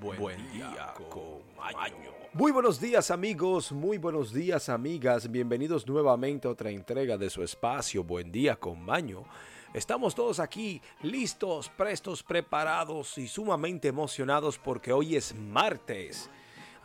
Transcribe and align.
Buen, 0.00 0.52
día 0.52 0.92
con 1.08 1.40
Maño. 1.56 2.12
Muy 2.34 2.52
buenos 2.52 2.80
días 2.80 3.10
amigos, 3.10 3.72
muy 3.72 3.96
buenos 3.96 4.32
días 4.32 4.68
amigas, 4.68 5.30
bienvenidos 5.30 5.86
nuevamente 5.86 6.46
a 6.46 6.50
otra 6.50 6.70
entrega 6.70 7.16
de 7.16 7.30
su 7.30 7.42
espacio 7.42 8.04
Buen 8.04 8.30
día 8.30 8.56
con 8.56 8.84
Maño. 8.84 9.24
Estamos 9.72 10.14
todos 10.14 10.38
aquí 10.38 10.82
listos, 11.02 11.70
prestos, 11.70 12.22
preparados 12.22 13.16
y 13.16 13.26
sumamente 13.26 13.88
emocionados 13.88 14.58
porque 14.58 14.92
hoy 14.92 15.16
es 15.16 15.34
martes. 15.34 16.28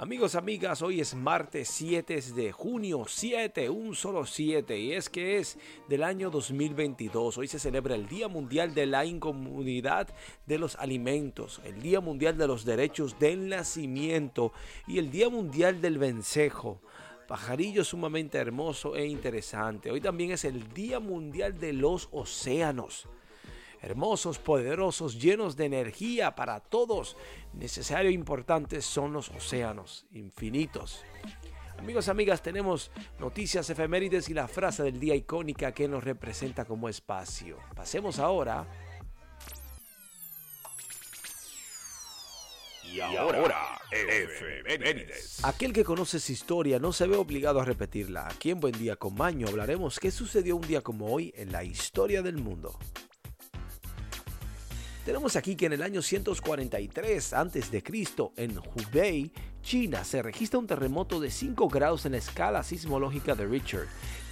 Amigos, 0.01 0.33
amigas, 0.33 0.81
hoy 0.81 0.99
es 0.99 1.13
martes 1.13 1.67
7 1.67 2.19
de 2.33 2.51
junio, 2.51 3.05
7, 3.07 3.69
un 3.69 3.93
solo 3.93 4.25
7, 4.25 4.79
y 4.79 4.93
es 4.93 5.11
que 5.11 5.37
es 5.37 5.59
del 5.87 6.01
año 6.01 6.31
2022. 6.31 7.37
Hoy 7.37 7.47
se 7.47 7.59
celebra 7.59 7.93
el 7.93 8.07
Día 8.07 8.27
Mundial 8.27 8.73
de 8.73 8.87
la 8.87 9.05
Incomunidad 9.05 10.07
de 10.47 10.57
los 10.57 10.75
Alimentos, 10.77 11.61
el 11.65 11.83
Día 11.83 11.99
Mundial 11.99 12.35
de 12.35 12.47
los 12.47 12.65
Derechos 12.65 13.19
del 13.19 13.47
Nacimiento 13.47 14.53
y 14.87 14.97
el 14.97 15.11
Día 15.11 15.29
Mundial 15.29 15.81
del 15.81 15.99
Vencejo 15.99 16.81
pajarillo 17.27 17.83
sumamente 17.83 18.39
hermoso 18.39 18.95
e 18.95 19.05
interesante. 19.05 19.91
Hoy 19.91 20.01
también 20.01 20.31
es 20.31 20.45
el 20.45 20.73
Día 20.73 20.99
Mundial 20.99 21.59
de 21.59 21.73
los 21.73 22.09
Océanos 22.11 23.07
hermosos, 23.81 24.39
poderosos, 24.39 25.19
llenos 25.19 25.55
de 25.55 25.65
energía 25.65 26.35
para 26.35 26.59
todos. 26.59 27.17
Necesario 27.53 28.09
e 28.09 28.13
importantes 28.13 28.85
son 28.85 29.13
los 29.13 29.29
océanos 29.29 30.05
infinitos. 30.11 31.03
Amigos, 31.77 32.09
amigas, 32.09 32.43
tenemos 32.43 32.91
noticias 33.19 33.67
efemérides 33.71 34.29
y 34.29 34.35
la 34.35 34.47
frase 34.47 34.83
del 34.83 34.99
día 34.99 35.15
icónica 35.15 35.71
que 35.71 35.87
nos 35.87 36.03
representa 36.03 36.63
como 36.63 36.87
espacio. 36.87 37.57
Pasemos 37.75 38.19
ahora. 38.19 38.67
Y 42.83 42.99
ahora, 42.99 43.79
efemérides. 43.89 45.43
Aquel 45.43 45.73
que 45.73 45.83
conoce 45.83 46.19
su 46.19 46.33
historia 46.33 46.77
no 46.77 46.93
se 46.93 47.07
ve 47.07 47.15
obligado 47.15 47.59
a 47.59 47.65
repetirla. 47.65 48.27
Aquí 48.27 48.51
en 48.51 48.59
Buen 48.59 48.77
Día 48.77 48.97
con 48.97 49.15
Maño 49.15 49.47
hablaremos 49.47 49.99
qué 49.99 50.11
sucedió 50.11 50.57
un 50.57 50.67
día 50.67 50.81
como 50.81 51.07
hoy 51.07 51.33
en 51.35 51.51
la 51.51 51.63
historia 51.63 52.21
del 52.21 52.35
mundo. 52.35 52.77
Tenemos 55.05 55.35
aquí 55.35 55.55
que 55.55 55.65
en 55.65 55.73
el 55.73 55.81
año 55.81 56.03
143 56.03 57.33
a.C., 57.33 57.83
en 58.35 58.57
Hubei, 58.59 59.31
China, 59.63 60.03
se 60.03 60.21
registra 60.21 60.59
un 60.59 60.67
terremoto 60.67 61.19
de 61.19 61.31
5 61.31 61.67
grados 61.69 62.05
en 62.05 62.11
la 62.11 62.19
escala 62.19 62.61
sismológica 62.61 63.33
de 63.33 63.47
Richard 63.47 63.87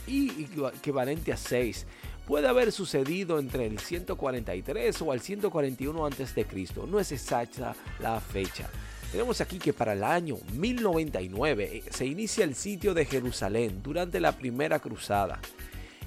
y 0.06 0.45
equivalente 0.75 1.34
a 1.34 1.38
6. 1.38 1.88
Puede 2.28 2.47
haber 2.47 2.72
sucedido 2.72 3.40
entre 3.40 3.66
el 3.66 3.80
143 3.80 5.02
o 5.02 5.14
el 5.14 5.22
141 5.22 6.06
a.C., 6.06 6.45
no 6.88 7.00
es 7.00 7.12
exacta 7.12 7.75
la 8.00 8.20
fecha. 8.20 8.70
Tenemos 9.12 9.42
aquí 9.42 9.58
que 9.58 9.73
para 9.73 9.94
el 9.94 10.03
año 10.03 10.38
1099 10.53 11.64
eh, 11.64 11.84
se 11.90 12.06
inicia 12.06 12.44
el 12.44 12.53
sitio 12.53 12.94
de 12.94 13.06
Jerusalén 13.06 13.81
durante 13.81 14.20
la 14.20 14.34
primera 14.34 14.78
cruzada. 14.78 15.40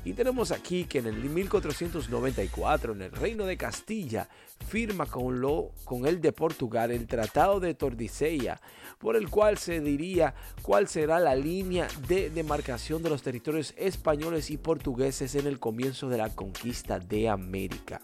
Y 0.05 0.15
tenemos 0.15 0.51
aquí 0.51 0.85
que 0.85 0.99
en 0.99 1.07
el 1.07 1.17
1494, 1.17 2.93
en 2.93 3.03
el 3.03 3.13
Reino 3.13 3.47
de 3.47 3.57
Castilla, 3.57 4.29
firma 4.69 5.07
con, 5.07 5.41
lo, 5.41 5.71
con 5.85 6.07
el 6.07 6.21
de 6.21 6.33
Portugal 6.33 6.91
el 6.91 7.07
Tratado 7.07 7.61
de 7.61 7.75
Tordesillas, 7.75 8.61
por 8.99 9.15
el 9.15 9.29
cual 9.31 9.59
se 9.59 9.81
diría 9.81 10.35
cuál 10.63 10.89
será 10.89 11.21
la 11.21 11.37
línea 11.37 11.87
de 12.09 12.31
demarcación 12.31 13.03
de 13.03 13.11
los 13.11 13.23
territorios 13.23 13.75
españoles 13.77 14.51
y 14.51 14.57
portugueses 14.57 15.37
en 15.37 15.47
el 15.47 15.61
comienzo 15.61 16.09
de 16.09 16.19
la 16.19 16.31
conquista 16.31 16.99
de 16.99 17.29
América. 17.29 18.01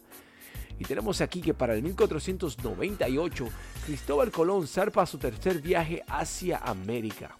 Y 0.78 0.84
tenemos 0.84 1.20
aquí 1.20 1.40
que 1.40 1.54
para 1.54 1.74
el 1.74 1.82
1498 1.82 3.48
Cristóbal 3.86 4.30
Colón 4.30 4.68
zarpa 4.68 5.04
su 5.06 5.18
tercer 5.18 5.60
viaje 5.60 6.04
hacia 6.06 6.58
América. 6.58 7.36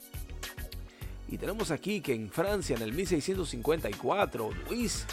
Y 1.29 1.37
tenemos 1.37 1.71
aquí 1.71 2.01
que 2.01 2.15
en 2.15 2.31
Francia 2.31 2.75
en 2.77 2.83
el 2.83 2.93
1654 2.93 4.51
Luis 4.69 5.05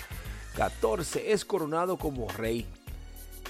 XIV 0.55 1.21
es 1.25 1.43
coronado 1.43 1.97
como 1.97 2.27
rey. 2.29 2.65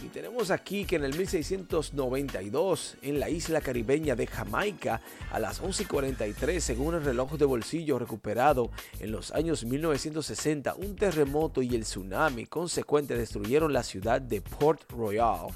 Y 0.04 0.10
tenemos 0.10 0.52
aquí 0.52 0.84
que 0.84 0.98
en 0.98 1.06
el 1.06 1.16
1692, 1.18 2.98
en 3.02 3.20
la 3.20 3.30
isla 3.30 3.62
caribeña 3.62 4.16
de 4.16 4.28
Jamaica, 4.28 5.02
a 5.32 5.40
las 5.40 5.62
11:43, 5.62 6.60
según 6.60 6.96
el 6.96 7.06
reloj 7.06 7.34
de 7.34 7.46
bolsillo 7.46 7.98
recuperado 7.98 8.72
en 9.00 9.12
los 9.12 9.32
años 9.32 9.64
1960, 9.64 10.76
un 10.76 10.96
terremoto 10.96 11.62
y 11.62 11.76
el 11.76 11.84
tsunami 11.84 12.46
consecuente 12.46 13.16
destruyeron 13.16 13.72
la 13.72 13.84
ciudad 13.84 14.20
de 14.20 14.42
Port 14.42 14.82
Royal 14.92 15.48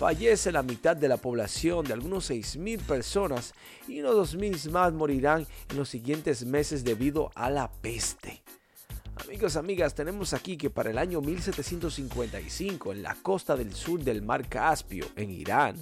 fallece 0.00 0.50
la 0.50 0.62
mitad 0.62 0.96
de 0.96 1.08
la 1.08 1.18
población 1.18 1.84
de 1.84 1.92
algunos 1.92 2.30
6.000 2.30 2.80
personas 2.86 3.52
y 3.86 4.00
unos 4.00 4.34
2.000 4.34 4.70
más 4.70 4.94
morirán 4.94 5.46
en 5.68 5.76
los 5.76 5.90
siguientes 5.90 6.46
meses 6.46 6.84
debido 6.84 7.30
a 7.34 7.50
la 7.50 7.70
peste. 7.70 8.42
Amigos, 9.22 9.56
amigas, 9.56 9.94
tenemos 9.94 10.32
aquí 10.32 10.56
que 10.56 10.70
para 10.70 10.88
el 10.88 10.96
año 10.96 11.20
1755 11.20 12.92
en 12.92 13.02
la 13.02 13.14
costa 13.16 13.54
del 13.56 13.74
sur 13.74 14.02
del 14.02 14.22
mar 14.22 14.48
Caspio, 14.48 15.04
en 15.16 15.32
Irán, 15.32 15.76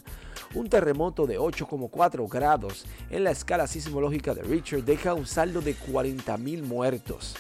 un 0.52 0.68
terremoto 0.68 1.24
de 1.24 1.38
8,4 1.38 2.28
grados 2.28 2.86
en 3.10 3.22
la 3.22 3.30
escala 3.30 3.68
sismológica 3.68 4.34
de 4.34 4.42
Richard 4.42 4.82
deja 4.82 5.14
un 5.14 5.26
saldo 5.26 5.60
de 5.60 5.76
40.000 5.76 6.64
muertos. 6.64 7.36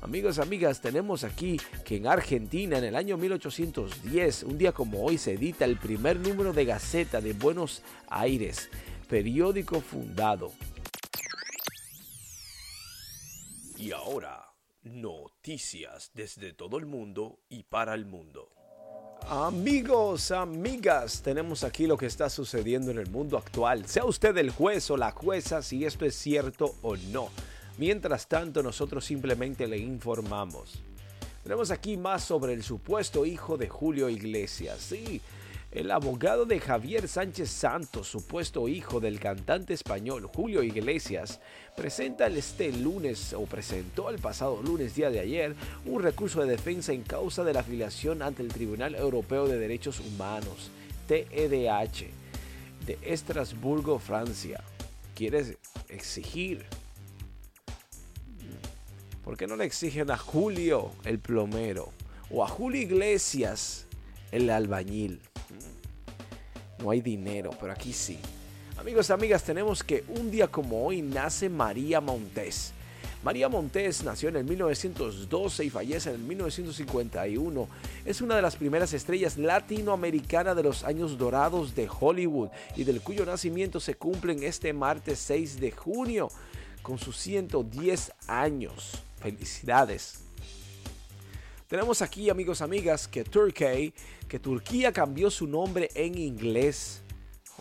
Amigos, 0.00 0.38
amigas, 0.38 0.80
tenemos 0.80 1.24
aquí 1.24 1.60
que 1.84 1.96
en 1.96 2.06
Argentina 2.06 2.78
en 2.78 2.84
el 2.84 2.94
año 2.94 3.16
1810, 3.16 4.44
un 4.44 4.56
día 4.56 4.70
como 4.70 5.04
hoy, 5.04 5.18
se 5.18 5.32
edita 5.32 5.64
el 5.64 5.76
primer 5.76 6.20
número 6.20 6.52
de 6.52 6.64
Gaceta 6.64 7.20
de 7.20 7.32
Buenos 7.32 7.82
Aires, 8.08 8.70
periódico 9.08 9.80
fundado. 9.80 10.52
Y 13.76 13.90
ahora, 13.90 14.52
noticias 14.84 16.12
desde 16.14 16.52
todo 16.52 16.78
el 16.78 16.86
mundo 16.86 17.40
y 17.48 17.64
para 17.64 17.94
el 17.94 18.06
mundo. 18.06 18.52
Amigos, 19.28 20.30
amigas, 20.30 21.22
tenemos 21.22 21.64
aquí 21.64 21.88
lo 21.88 21.98
que 21.98 22.06
está 22.06 22.30
sucediendo 22.30 22.92
en 22.92 22.98
el 22.98 23.10
mundo 23.10 23.36
actual. 23.36 23.86
Sea 23.88 24.04
usted 24.04 24.36
el 24.38 24.50
juez 24.50 24.90
o 24.92 24.96
la 24.96 25.10
jueza 25.10 25.60
si 25.60 25.84
esto 25.84 26.04
es 26.04 26.14
cierto 26.14 26.76
o 26.82 26.96
no. 26.96 27.30
Mientras 27.78 28.26
tanto, 28.26 28.62
nosotros 28.62 29.04
simplemente 29.04 29.68
le 29.68 29.78
informamos. 29.78 30.82
Tenemos 31.44 31.70
aquí 31.70 31.96
más 31.96 32.24
sobre 32.24 32.52
el 32.52 32.64
supuesto 32.64 33.24
hijo 33.24 33.56
de 33.56 33.68
Julio 33.68 34.10
Iglesias. 34.10 34.80
Sí, 34.80 35.20
el 35.70 35.90
abogado 35.92 36.44
de 36.44 36.58
Javier 36.58 37.06
Sánchez 37.06 37.50
Santos, 37.50 38.08
supuesto 38.08 38.66
hijo 38.68 38.98
del 38.98 39.20
cantante 39.20 39.74
español 39.74 40.28
Julio 40.34 40.62
Iglesias, 40.64 41.40
presenta 41.76 42.26
este 42.26 42.72
lunes 42.72 43.32
o 43.32 43.44
presentó 43.44 44.10
el 44.10 44.18
pasado 44.18 44.60
lunes 44.60 44.96
día 44.96 45.10
de 45.10 45.20
ayer 45.20 45.54
un 45.86 46.02
recurso 46.02 46.40
de 46.40 46.50
defensa 46.50 46.92
en 46.92 47.02
causa 47.02 47.44
de 47.44 47.52
la 47.52 47.60
afiliación 47.60 48.22
ante 48.22 48.42
el 48.42 48.48
Tribunal 48.48 48.96
Europeo 48.96 49.46
de 49.46 49.58
Derechos 49.58 50.00
Humanos, 50.00 50.70
TEDH, 51.06 52.10
de 52.86 52.98
Estrasburgo, 53.02 54.00
Francia. 54.00 54.64
Quiere 55.14 55.56
exigir 55.88 56.66
¿Por 59.28 59.36
qué 59.36 59.46
no 59.46 59.56
le 59.56 59.66
exigen 59.66 60.10
a 60.10 60.16
Julio 60.16 60.90
el 61.04 61.18
plomero? 61.18 61.92
O 62.30 62.42
a 62.42 62.48
Julio 62.48 62.80
Iglesias 62.80 63.86
el 64.32 64.48
albañil. 64.48 65.20
No 66.78 66.92
hay 66.92 67.02
dinero, 67.02 67.50
pero 67.60 67.74
aquí 67.74 67.92
sí. 67.92 68.18
Amigos, 68.78 69.10
amigas, 69.10 69.44
tenemos 69.44 69.84
que 69.84 70.02
un 70.08 70.30
día 70.30 70.48
como 70.48 70.82
hoy 70.82 71.02
nace 71.02 71.50
María 71.50 72.00
Montés. 72.00 72.72
María 73.22 73.50
Montés 73.50 74.02
nació 74.02 74.30
en 74.30 74.36
el 74.36 74.44
1912 74.44 75.62
y 75.62 75.68
fallece 75.68 76.08
en 76.08 76.14
el 76.14 76.22
1951. 76.22 77.68
Es 78.06 78.22
una 78.22 78.34
de 78.34 78.40
las 78.40 78.56
primeras 78.56 78.94
estrellas 78.94 79.36
latinoamericanas 79.36 80.56
de 80.56 80.62
los 80.62 80.84
años 80.84 81.18
dorados 81.18 81.74
de 81.74 81.86
Hollywood 81.86 82.48
y 82.76 82.84
del 82.84 83.02
cuyo 83.02 83.26
nacimiento 83.26 83.78
se 83.78 83.94
cumplen 83.94 84.42
este 84.42 84.72
martes 84.72 85.18
6 85.18 85.60
de 85.60 85.72
junio 85.72 86.30
con 86.80 86.96
sus 86.96 87.18
110 87.18 88.12
años. 88.26 89.04
Felicidades. 89.20 90.20
Tenemos 91.68 92.00
aquí, 92.00 92.30
amigos, 92.30 92.62
amigas, 92.62 93.06
que 93.06 93.24
Turkey, 93.24 93.92
que 94.26 94.38
Turquía 94.38 94.92
cambió 94.92 95.30
su 95.30 95.46
nombre 95.46 95.90
en 95.94 96.16
inglés. 96.16 97.02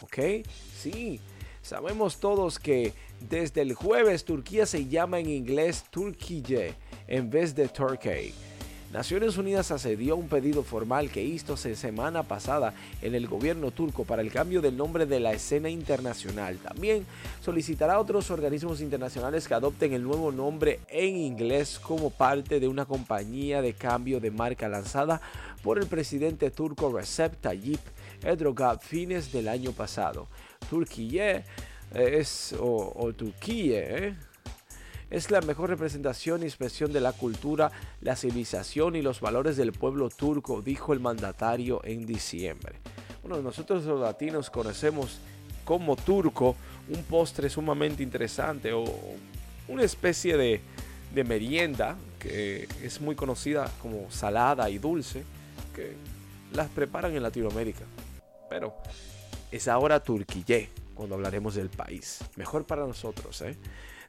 ¿Ok? 0.01 0.45
Sí. 0.79 1.19
Sabemos 1.61 2.21
todos 2.21 2.59
que 2.59 2.93
desde 3.19 3.61
el 3.61 3.73
jueves 3.73 4.23
Turquía 4.23 4.65
se 4.65 4.85
llama 4.85 5.19
en 5.19 5.29
inglés 5.29 5.83
Turkiye 5.89 6.75
en 7.07 7.29
vez 7.29 7.53
de 7.53 7.67
Turkey. 7.67 8.33
Naciones 8.93 9.37
Unidas 9.37 9.71
accedió 9.71 10.13
a 10.13 10.17
un 10.17 10.29
pedido 10.29 10.63
formal 10.63 11.11
que 11.11 11.21
hizo 11.21 11.57
semana 11.57 12.23
pasada 12.23 12.73
en 13.01 13.15
el 13.15 13.27
gobierno 13.27 13.71
turco 13.71 14.05
para 14.05 14.21
el 14.21 14.31
cambio 14.31 14.61
del 14.61 14.77
nombre 14.77 15.05
de 15.05 15.19
la 15.19 15.33
escena 15.33 15.69
internacional. 15.69 16.57
También 16.57 17.05
solicitará 17.41 17.95
a 17.95 17.99
otros 17.99 18.31
organismos 18.31 18.79
internacionales 18.79 19.45
que 19.45 19.53
adopten 19.53 19.91
el 19.91 20.03
nuevo 20.03 20.31
nombre 20.31 20.79
en 20.87 21.17
inglés 21.17 21.79
como 21.79 22.11
parte 22.11 22.61
de 22.61 22.67
una 22.69 22.85
compañía 22.85 23.61
de 23.61 23.73
cambio 23.73 24.21
de 24.21 24.31
marca 24.31 24.69
lanzada 24.69 25.19
por 25.63 25.79
el 25.79 25.87
presidente 25.87 26.49
turco 26.49 26.89
Recep 26.89 27.41
Tayyip 27.41 27.81
Edrogab 28.23 28.81
fines 28.81 29.33
del 29.33 29.49
año 29.49 29.73
pasado. 29.73 30.27
Turquía 30.69 31.43
es, 31.93 32.55
o, 32.59 33.13
Turquía, 33.15 33.79
¿eh? 33.79 34.15
Es 35.09 35.31
la 35.31 35.41
mejor 35.41 35.69
representación 35.69 36.43
y 36.43 36.45
expresión 36.45 36.91
de 36.91 37.01
la 37.01 37.13
cultura, 37.13 37.71
la 38.01 38.15
civilización 38.15 38.95
y 38.95 39.01
los 39.01 39.21
valores 39.21 39.57
del 39.57 39.71
pueblo 39.71 40.09
turco, 40.09 40.61
dijo 40.61 40.93
el 40.93 40.99
mandatario 40.99 41.81
en 41.83 42.05
diciembre. 42.05 42.79
Bueno, 43.23 43.41
nosotros 43.41 43.85
los 43.85 44.01
latinos 44.01 44.49
conocemos 44.49 45.19
como 45.63 45.95
turco 45.95 46.55
un 46.89 47.03
postre 47.03 47.49
sumamente 47.49 48.03
interesante 48.03 48.71
o 48.73 48.85
una 49.67 49.83
especie 49.83 50.37
de, 50.37 50.61
merienda 51.23 51.97
que 52.19 52.67
es 52.83 53.01
muy 53.01 53.15
conocida 53.15 53.71
como 53.81 54.11
salada 54.11 54.69
y 54.69 54.77
dulce, 54.77 55.23
que 55.73 55.95
las 56.53 56.69
preparan 56.69 57.15
en 57.15 57.23
Latinoamérica. 57.23 57.85
Pero 58.49 58.75
es 59.51 59.67
ahora 59.67 60.01
turquillé 60.01 60.69
cuando 60.93 61.15
hablaremos 61.15 61.55
del 61.55 61.69
país. 61.69 62.19
Mejor 62.35 62.65
para 62.65 62.85
nosotros. 62.85 63.41
¿eh? 63.41 63.55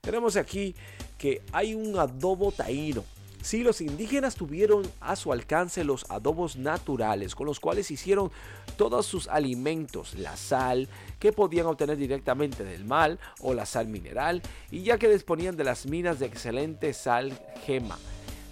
Tenemos 0.01 0.37
aquí 0.37 0.75
que 1.17 1.43
hay 1.53 1.75
un 1.75 1.99
adobo 1.99 2.53
taíno. 2.53 3.05
Sí, 3.43 3.63
los 3.63 3.81
indígenas 3.81 4.35
tuvieron 4.35 4.83
a 5.01 5.15
su 5.15 5.33
alcance 5.33 5.85
los 5.85 6.11
adobos 6.11 6.57
naturales 6.57 7.35
con 7.35 7.47
los 7.47 7.61
cuales 7.61 7.91
hicieron 7.91 8.33
todos 8.77 9.07
sus 9.07 9.29
alimentos, 9.29 10.15
la 10.15 10.37
sal 10.37 10.89
que 11.21 11.33
podían 11.33 11.67
obtener 11.67 11.97
directamente 11.97 12.65
del 12.65 12.85
mar 12.85 13.19
o 13.41 13.55
la 13.55 13.65
sal 13.65 13.87
mineral 13.87 14.43
y 14.71 14.83
ya 14.83 14.99
que 14.99 15.09
disponían 15.09 15.57
de 15.57 15.65
las 15.65 15.87
minas 15.87 16.19
de 16.19 16.27
excelente 16.27 16.93
sal 16.93 17.33
gema. 17.65 17.99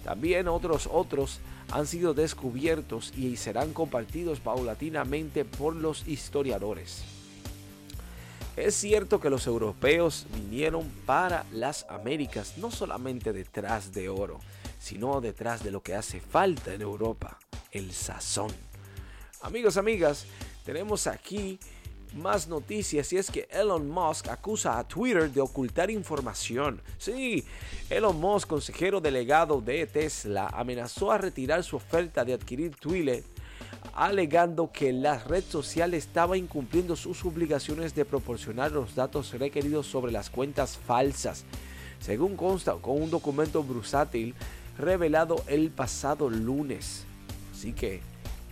También 0.03 0.47
otros 0.47 0.87
otros 0.91 1.41
han 1.71 1.85
sido 1.85 2.13
descubiertos 2.13 3.13
y 3.17 3.35
serán 3.35 3.73
compartidos 3.73 4.39
paulatinamente 4.39 5.43
por 5.43 5.75
los 5.75 6.07
historiadores. 6.07 7.16
Es 8.57 8.73
cierto 8.73 9.19
que 9.19 9.29
los 9.29 9.45
europeos 9.45 10.25
vinieron 10.33 10.89
para 11.05 11.45
las 11.51 11.85
Américas 11.89 12.57
no 12.57 12.71
solamente 12.71 13.31
detrás 13.31 13.93
de 13.93 14.09
oro, 14.09 14.39
sino 14.79 15.21
detrás 15.21 15.63
de 15.63 15.69
lo 15.69 15.83
que 15.83 15.93
hace 15.93 16.19
falta 16.19 16.73
en 16.73 16.81
Europa, 16.81 17.37
el 17.71 17.93
sazón. 17.93 18.51
Amigos, 19.43 19.77
amigas, 19.77 20.25
tenemos 20.65 21.05
aquí 21.05 21.59
más 22.15 22.47
noticias 22.47 23.13
y 23.13 23.17
es 23.17 23.29
que 23.29 23.47
Elon 23.51 23.87
Musk 23.87 24.27
acusa 24.29 24.79
a 24.79 24.87
Twitter 24.87 25.29
de 25.29 25.41
ocultar 25.41 25.91
información. 25.91 26.81
Sí, 26.97 27.45
Elon 27.91 28.19
Musk, 28.19 28.47
consejero 28.47 28.99
delegado 28.99 29.61
de 29.61 29.85
Tesla, 29.85 30.47
amenazó 30.47 31.11
a 31.11 31.19
retirar 31.19 31.63
su 31.63 31.75
oferta 31.75 32.25
de 32.25 32.33
adquirir 32.33 32.75
Twitter 32.75 33.23
alegando 33.93 34.71
que 34.71 34.93
la 34.93 35.17
red 35.17 35.43
social 35.43 35.93
estaba 35.93 36.37
incumpliendo 36.37 36.95
sus 36.95 37.25
obligaciones 37.25 37.95
de 37.95 38.05
proporcionar 38.05 38.71
los 38.71 38.93
datos 38.93 39.31
requeridos 39.33 39.87
sobre 39.87 40.11
las 40.11 40.29
cuentas 40.29 40.77
falsas, 40.77 41.45
según 41.99 42.37
consta 42.37 42.73
con 42.73 43.01
un 43.01 43.09
documento 43.09 43.63
brusátil 43.63 44.35
revelado 44.77 45.43
el 45.47 45.71
pasado 45.71 46.29
lunes. 46.29 47.05
Así 47.51 47.73
que 47.73 48.01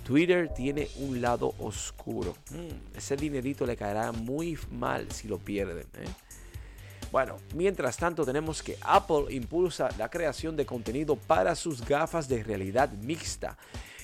Twitter 0.03 0.51
tiene 0.55 0.87
un 0.97 1.21
lado 1.21 1.53
oscuro. 1.59 2.35
Mm, 2.51 2.97
ese 2.97 3.15
dinerito 3.15 3.65
le 3.65 3.77
caerá 3.77 4.11
muy 4.11 4.57
mal 4.71 5.11
si 5.11 5.27
lo 5.27 5.37
pierden. 5.37 5.85
¿eh? 5.95 6.07
Bueno, 7.11 7.37
mientras 7.53 7.97
tanto 7.97 8.25
tenemos 8.25 8.63
que 8.63 8.77
Apple 8.81 9.25
impulsa 9.29 9.89
la 9.97 10.09
creación 10.09 10.55
de 10.55 10.65
contenido 10.65 11.15
para 11.15 11.55
sus 11.55 11.85
gafas 11.85 12.27
de 12.27 12.43
realidad 12.43 12.91
mixta 12.91 13.57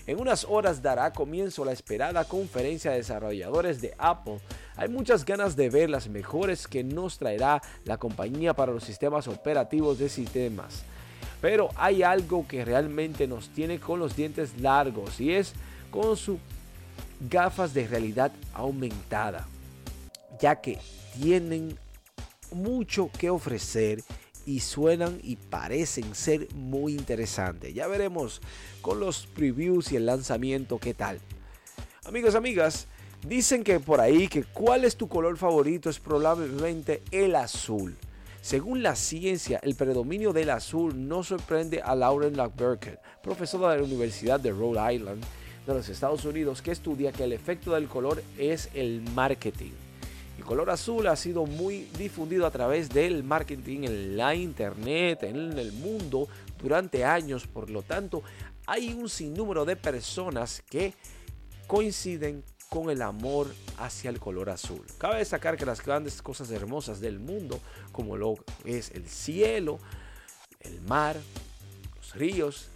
en 0.07 0.19
unas 0.19 0.45
horas 0.45 0.81
dará 0.81 1.13
comienzo 1.13 1.63
la 1.63 1.71
esperada 1.71 2.23
conferencia 2.25 2.91
de 2.91 2.97
desarrolladores 2.97 3.81
de 3.81 3.93
Apple. 3.97 4.39
Hay 4.75 4.89
muchas 4.89 5.25
ganas 5.25 5.55
de 5.55 5.69
ver 5.69 5.89
las 5.89 6.07
mejores 6.07 6.67
que 6.67 6.83
nos 6.83 7.17
traerá 7.17 7.61
la 7.85 7.97
compañía 7.97 8.53
para 8.53 8.71
los 8.71 8.83
sistemas 8.83 9.27
operativos 9.27 9.99
de 9.99 10.09
sistemas. 10.09 10.83
Pero 11.39 11.69
hay 11.75 12.03
algo 12.03 12.47
que 12.47 12.65
realmente 12.65 13.27
nos 13.27 13.49
tiene 13.49 13.79
con 13.79 13.99
los 13.99 14.15
dientes 14.15 14.59
largos 14.59 15.19
y 15.19 15.33
es 15.33 15.53
con 15.89 16.15
sus 16.15 16.37
gafas 17.29 17.73
de 17.73 17.87
realidad 17.87 18.31
aumentada, 18.53 19.47
ya 20.39 20.61
que 20.61 20.79
tienen 21.19 21.77
mucho 22.51 23.09
que 23.17 23.29
ofrecer 23.29 24.03
y 24.45 24.61
suenan 24.61 25.19
y 25.23 25.35
parecen 25.35 26.15
ser 26.15 26.47
muy 26.53 26.93
interesantes. 26.93 27.73
Ya 27.73 27.87
veremos 27.87 28.41
con 28.81 28.99
los 28.99 29.27
previews 29.27 29.91
y 29.91 29.97
el 29.97 30.05
lanzamiento 30.05 30.79
qué 30.79 30.93
tal. 30.93 31.19
Amigos, 32.05 32.35
amigas, 32.35 32.87
dicen 33.27 33.63
que 33.63 33.79
por 33.79 34.01
ahí 34.01 34.27
que 34.27 34.43
cuál 34.43 34.85
es 34.85 34.95
tu 34.95 35.07
color 35.07 35.37
favorito 35.37 35.89
es 35.89 35.99
probablemente 35.99 37.01
el 37.11 37.35
azul. 37.35 37.95
Según 38.41 38.81
la 38.81 38.95
ciencia, 38.95 39.59
el 39.61 39.75
predominio 39.75 40.33
del 40.33 40.49
azul 40.49 41.07
no 41.07 41.23
sorprende 41.23 41.81
a 41.81 41.93
Lauren 41.93 42.35
Lockberger, 42.35 42.99
profesora 43.21 43.73
de 43.73 43.79
la 43.79 43.85
Universidad 43.85 44.39
de 44.39 44.51
Rhode 44.51 44.95
Island 44.95 45.23
de 45.67 45.73
los 45.75 45.87
Estados 45.89 46.25
Unidos, 46.25 46.63
que 46.63 46.71
estudia 46.71 47.11
que 47.11 47.23
el 47.23 47.33
efecto 47.33 47.75
del 47.75 47.87
color 47.87 48.23
es 48.39 48.69
el 48.73 49.01
marketing. 49.13 49.73
El 50.37 50.45
color 50.45 50.69
azul 50.69 51.07
ha 51.07 51.15
sido 51.15 51.45
muy 51.45 51.87
difundido 51.97 52.45
a 52.45 52.51
través 52.51 52.89
del 52.89 53.23
marketing 53.23 53.83
en 53.83 54.17
la 54.17 54.33
internet, 54.33 55.23
en 55.23 55.57
el 55.57 55.71
mundo, 55.71 56.27
durante 56.61 57.05
años. 57.05 57.47
Por 57.47 57.69
lo 57.69 57.81
tanto, 57.81 58.23
hay 58.65 58.93
un 58.93 59.09
sinnúmero 59.09 59.65
de 59.65 59.75
personas 59.75 60.63
que 60.69 60.93
coinciden 61.67 62.43
con 62.69 62.89
el 62.89 63.01
amor 63.01 63.53
hacia 63.77 64.09
el 64.09 64.19
color 64.19 64.49
azul. 64.49 64.85
Cabe 64.97 65.17
destacar 65.17 65.57
que 65.57 65.65
las 65.65 65.83
grandes 65.83 66.21
cosas 66.21 66.49
hermosas 66.51 67.01
del 67.01 67.19
mundo, 67.19 67.59
como 67.91 68.15
lo 68.15 68.35
es 68.63 68.91
el 68.91 69.07
cielo, 69.07 69.77
el 70.61 70.79
mar, 70.81 71.17
los 71.97 72.15
ríos, 72.15 72.69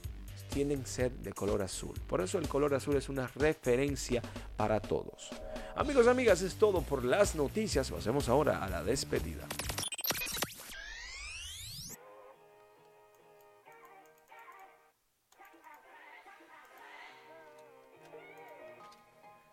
tienden 0.49 0.81
a 0.81 0.85
ser 0.85 1.11
de 1.11 1.31
color 1.33 1.61
azul. 1.61 1.93
Por 2.07 2.21
eso 2.21 2.37
el 2.37 2.47
color 2.47 2.73
azul 2.73 2.95
es 2.97 3.09
una 3.09 3.27
referencia 3.27 4.21
para 4.57 4.81
todos. 4.81 5.29
Amigos, 5.77 6.07
amigas, 6.07 6.41
es 6.41 6.55
todo 6.55 6.81
por 6.81 7.03
las 7.03 7.35
noticias. 7.35 7.91
Pasemos 7.91 8.29
ahora 8.29 8.63
a 8.63 8.69
la 8.69 8.81
despedida. 8.81 9.45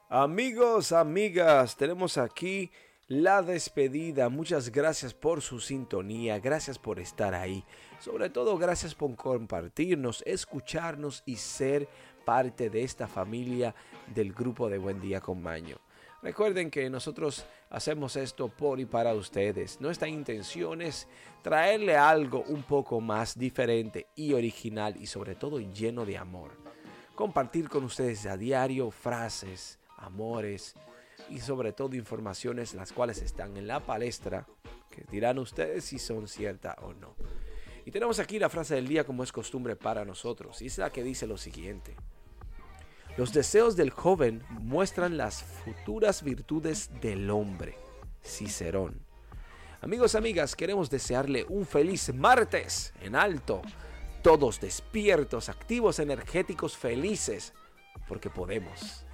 Amigos, 0.08 0.92
amigas, 0.92 1.76
tenemos 1.76 2.16
aquí 2.16 2.70
la 3.08 3.42
despedida. 3.42 4.28
Muchas 4.28 4.70
gracias 4.70 5.14
por 5.14 5.42
su 5.42 5.58
sintonía, 5.58 6.38
gracias 6.38 6.78
por 6.78 7.00
estar 7.00 7.34
ahí. 7.34 7.64
Sobre 7.98 8.30
todo, 8.30 8.56
gracias 8.58 8.94
por 8.94 9.16
compartirnos, 9.16 10.22
escucharnos 10.24 11.24
y 11.26 11.34
ser 11.34 11.88
parte 12.24 12.70
de 12.70 12.84
esta 12.84 13.08
familia 13.08 13.74
del 14.14 14.32
grupo 14.32 14.68
de 14.68 14.78
Buen 14.78 15.00
Día 15.00 15.20
con 15.20 15.42
Maño. 15.42 15.78
Recuerden 16.22 16.70
que 16.70 16.88
nosotros 16.88 17.44
hacemos 17.68 18.14
esto 18.14 18.46
por 18.46 18.78
y 18.78 18.86
para 18.86 19.12
ustedes. 19.12 19.80
Nuestra 19.80 20.06
intención 20.06 20.80
es 20.80 21.08
traerle 21.42 21.96
algo 21.96 22.44
un 22.46 22.62
poco 22.62 23.00
más 23.00 23.36
diferente 23.36 24.06
y 24.14 24.32
original 24.32 24.94
y 24.96 25.06
sobre 25.06 25.34
todo 25.34 25.58
lleno 25.58 26.06
de 26.06 26.16
amor. 26.16 26.52
Compartir 27.16 27.68
con 27.68 27.82
ustedes 27.82 28.24
a 28.26 28.36
diario 28.36 28.92
frases, 28.92 29.80
amores 29.96 30.76
y 31.28 31.40
sobre 31.40 31.72
todo 31.72 31.96
informaciones 31.96 32.72
las 32.74 32.92
cuales 32.92 33.20
están 33.20 33.56
en 33.56 33.66
la 33.66 33.80
palestra 33.80 34.46
que 34.92 35.04
dirán 35.10 35.40
ustedes 35.40 35.84
si 35.86 35.98
son 35.98 36.28
ciertas 36.28 36.76
o 36.82 36.94
no. 36.94 37.16
Y 37.84 37.90
tenemos 37.90 38.20
aquí 38.20 38.38
la 38.38 38.48
frase 38.48 38.76
del 38.76 38.86
día 38.86 39.02
como 39.02 39.24
es 39.24 39.32
costumbre 39.32 39.74
para 39.74 40.04
nosotros 40.04 40.62
y 40.62 40.66
es 40.66 40.78
la 40.78 40.90
que 40.90 41.02
dice 41.02 41.26
lo 41.26 41.36
siguiente. 41.36 41.96
Los 43.18 43.34
deseos 43.34 43.76
del 43.76 43.90
joven 43.90 44.42
muestran 44.48 45.18
las 45.18 45.42
futuras 45.42 46.22
virtudes 46.22 46.90
del 47.02 47.30
hombre. 47.30 47.76
Cicerón. 48.24 49.02
Amigos, 49.82 50.14
amigas, 50.14 50.56
queremos 50.56 50.88
desearle 50.88 51.44
un 51.48 51.66
feliz 51.66 52.14
martes 52.14 52.94
en 53.02 53.14
alto. 53.14 53.60
Todos 54.22 54.60
despiertos, 54.60 55.50
activos, 55.50 55.98
energéticos, 55.98 56.76
felices, 56.76 57.52
porque 58.08 58.30
podemos. 58.30 59.04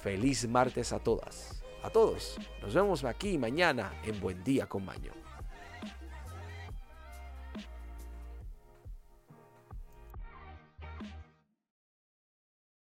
Feliz 0.00 0.48
martes 0.48 0.92
a 0.92 0.98
todas, 0.98 1.62
a 1.84 1.90
todos. 1.90 2.38
Nos 2.60 2.74
vemos 2.74 3.04
aquí 3.04 3.38
mañana 3.38 3.92
en 4.04 4.18
Buen 4.20 4.42
Día 4.42 4.66
con 4.66 4.84
Maño. 4.84 5.12